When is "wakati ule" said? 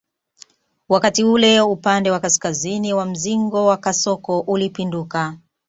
0.89-1.61